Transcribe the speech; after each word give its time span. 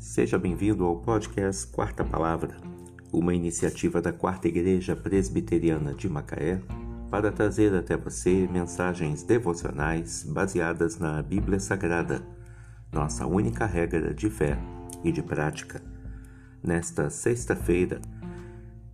Seja 0.00 0.38
bem-vindo 0.38 0.86
ao 0.86 0.96
podcast 0.96 1.66
Quarta 1.66 2.02
Palavra, 2.02 2.56
uma 3.12 3.34
iniciativa 3.34 4.00
da 4.00 4.10
Quarta 4.10 4.48
Igreja 4.48 4.96
Presbiteriana 4.96 5.92
de 5.92 6.08
Macaé 6.08 6.58
para 7.10 7.30
trazer 7.30 7.74
até 7.74 7.98
você 7.98 8.48
mensagens 8.50 9.22
devocionais 9.22 10.24
baseadas 10.24 10.98
na 10.98 11.20
Bíblia 11.20 11.60
Sagrada, 11.60 12.22
nossa 12.90 13.26
única 13.26 13.66
regra 13.66 14.14
de 14.14 14.30
fé 14.30 14.56
e 15.04 15.12
de 15.12 15.22
prática. 15.22 15.82
Nesta 16.62 17.10
sexta-feira, 17.10 18.00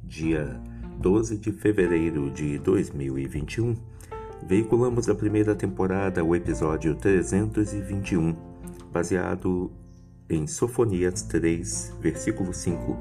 dia 0.02 0.60
12 0.98 1.38
de 1.38 1.52
fevereiro 1.52 2.32
de 2.32 2.58
2021, 2.58 3.76
veiculamos 4.42 5.08
a 5.08 5.14
primeira 5.14 5.54
temporada, 5.54 6.24
o 6.24 6.34
episódio 6.34 6.96
321, 6.96 8.34
baseado 8.92 9.70
em 10.28 10.46
Sofonias 10.46 11.22
3, 11.22 11.94
versículo 12.00 12.52
5. 12.52 12.96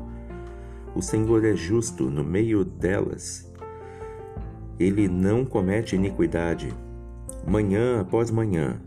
O 0.96 1.02
Senhor 1.02 1.44
é 1.44 1.56
justo 1.56 2.10
no 2.10 2.24
meio 2.24 2.64
delas. 2.64 3.52
Ele 4.80 5.08
não 5.08 5.44
comete 5.44 5.96
iniquidade. 5.96 6.72
Manhã 7.48 8.02
após 8.02 8.30
manhã, 8.30 8.80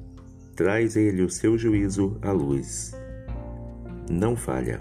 traz 0.55 0.97
ele 0.97 1.23
o 1.23 1.31
seu 1.31 1.59
juízo 1.59 2.17
à 2.23 2.31
luz. 2.31 2.95
Não 4.09 4.37
falha. 4.37 4.81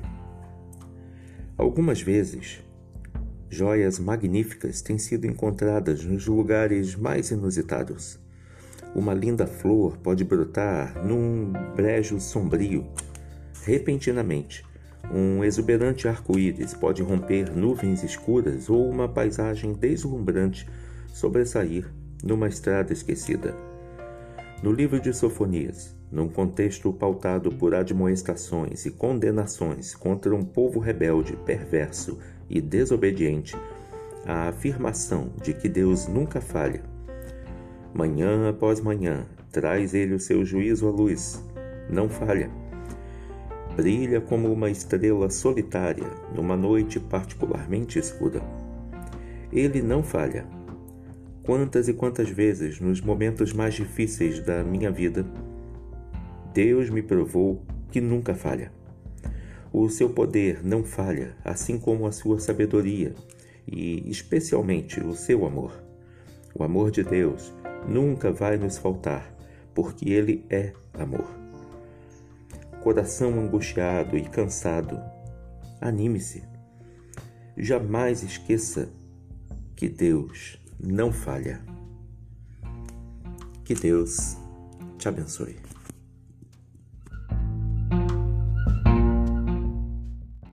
Algumas 1.58 2.00
vezes, 2.00 2.62
joias 3.50 3.98
magníficas 3.98 4.82
têm 4.82 5.00
sido 5.00 5.26
encontradas 5.26 6.06
nos 6.06 6.28
lugares 6.28 6.96
mais 6.96 7.32
inusitados. 7.32 8.20
Uma 8.96 9.14
linda 9.14 9.48
flor 9.48 9.98
pode 9.98 10.24
brotar 10.24 11.04
num 11.04 11.52
brejo 11.76 12.20
sombrio 12.20 12.86
repentinamente. 13.68 14.64
Um 15.14 15.44
exuberante 15.44 16.08
arco-íris 16.08 16.74
pode 16.74 17.04
romper 17.04 17.54
nuvens 17.54 18.02
escuras 18.02 18.70
ou 18.70 18.90
uma 18.90 19.10
paisagem 19.10 19.74
deslumbrante 19.74 20.68
sobressair 21.10 21.86
numa 22.24 22.48
estrada 22.48 22.94
esquecida. 22.94 23.54
No 24.64 24.72
livro 24.72 25.02
de 25.02 25.14
Sofonias, 25.14 25.96
num 26.10 26.30
contexto 26.30 26.94
pautado 26.94 27.52
por 27.52 27.76
admoestações 27.76 28.86
e 28.86 28.92
condenações 28.92 29.94
contra 29.94 30.34
um 30.34 30.44
povo 30.44 30.80
rebelde, 30.80 31.38
perverso 31.46 32.18
e 32.50 32.62
desobediente, 32.62 33.56
a 34.26 34.48
afirmação 34.48 35.30
de 35.44 35.54
que 35.54 35.68
Deus 35.68 36.08
nunca 36.08 36.40
falha. 36.40 36.84
Manhã 37.94 38.50
após 38.50 38.80
manhã, 38.80 39.26
traz 39.52 39.94
ele 39.94 40.14
o 40.14 40.20
seu 40.20 40.46
juízo 40.46 40.88
à 40.88 40.92
luz, 40.92 41.44
não 41.90 42.10
falha 42.10 42.50
brilha 43.78 44.20
como 44.20 44.52
uma 44.52 44.72
estrela 44.72 45.30
solitária 45.30 46.10
numa 46.34 46.58
noite 46.58 47.00
particularmente 47.00 48.00
escura. 48.00 48.42
Ele 49.54 49.84
não 49.84 50.02
falha. 50.02 50.48
Quantas 51.44 51.88
e 51.88 51.94
quantas 51.94 52.28
vezes, 52.28 52.82
nos 52.82 53.00
momentos 53.00 53.54
mais 53.54 53.76
difíceis 53.76 54.40
da 54.40 54.64
minha 54.64 54.90
vida, 54.90 55.24
Deus 56.56 56.90
me 56.90 57.04
provou 57.04 57.62
que 57.92 58.02
nunca 58.02 58.34
falha. 58.34 58.72
O 59.72 59.88
seu 59.90 60.10
poder 60.10 60.66
não 60.66 60.84
falha, 60.84 61.36
assim 61.46 61.78
como 61.78 62.08
a 62.08 62.12
sua 62.12 62.40
sabedoria 62.40 63.14
e, 63.68 64.10
especialmente, 64.10 65.00
o 65.00 65.14
seu 65.14 65.46
amor. 65.46 65.72
O 66.56 66.64
amor 66.64 66.90
de 66.90 67.04
Deus 67.04 67.54
nunca 67.88 68.32
vai 68.32 68.58
nos 68.58 68.80
faltar, 68.80 69.32
porque 69.76 70.10
Ele 70.10 70.44
é 70.50 70.74
amor 70.96 71.47
coração 72.88 73.38
angustiado 73.38 74.18
e 74.18 74.24
cansado, 74.24 74.98
anime-se. 75.82 76.42
Jamais 77.58 78.24
esqueça 78.24 78.88
que 79.76 79.90
Deus 79.90 80.58
não 80.80 81.12
falha. 81.12 81.60
Que 83.66 83.76
Deus 83.76 84.38
te 84.98 85.10
abençoe. 85.10 85.58